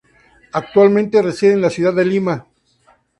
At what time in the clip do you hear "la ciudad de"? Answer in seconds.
1.61-2.05